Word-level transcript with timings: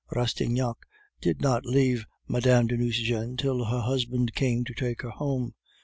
Rastignac 0.09 0.77
did 1.21 1.41
not 1.41 1.63
leave 1.63 2.07
Mme. 2.27 2.65
de 2.65 2.75
Nucingen 2.75 3.37
till 3.37 3.65
her 3.65 3.81
husband 3.81 4.33
came 4.33 4.63
to 4.63 4.73
take 4.73 5.03
her 5.03 5.11
home. 5.11 5.53